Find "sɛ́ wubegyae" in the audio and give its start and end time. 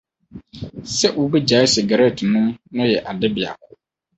0.95-1.67